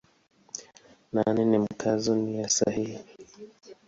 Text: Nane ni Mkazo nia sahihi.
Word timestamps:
Nane 1.13 1.43
ni 1.45 1.57
Mkazo 1.57 2.15
nia 2.15 2.49
sahihi. 2.49 2.99